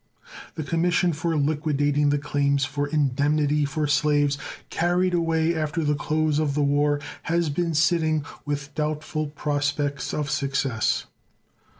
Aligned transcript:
The 0.55 0.63
commission 0.63 1.13
for 1.13 1.37
liquidating 1.37 2.09
the 2.09 2.17
claims 2.17 2.65
for 2.65 2.87
indemnity 2.87 3.65
for 3.65 3.85
slaves 3.85 4.35
carried 4.71 5.13
away 5.13 5.53
after 5.53 5.83
the 5.83 5.93
close 5.93 6.39
of 6.39 6.55
the 6.55 6.63
war 6.63 6.99
has 7.29 7.51
been 7.51 7.75
sitting, 7.75 8.25
with 8.43 8.73
doubtful 8.73 9.27
prospects 9.27 10.11
of 10.11 10.31
success. 10.31 11.05